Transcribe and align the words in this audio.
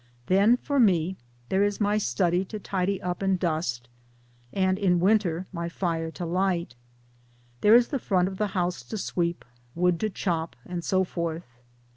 Then, 0.25 0.57
for 0.57 0.79
me, 0.79 1.15
there 1.49 1.63
is 1.63 1.79
my 1.79 1.99
study 1.99 2.43
to 2.45 2.57
tidy 2.59 2.99
up 3.03 3.21
and 3.21 3.37
dust 3.39 3.87
and 4.51 4.79
(in 4.79 4.99
winter) 4.99 5.45
my 5.53 5.69
fire 5.69 6.09
to 6.09 6.25
light; 6.25 6.73
there 7.61 7.75
is 7.75 7.89
the 7.89 7.99
front 7.99 8.27
of 8.27 8.39
the 8.39 8.47
house 8.57 8.81
to 8.81 8.97
sweep, 8.97 9.45
wood 9.75 9.99
to 9.99 10.09
chop, 10.09 10.55
and 10.65 10.83
so 10.83 11.03
forth. 11.03 11.45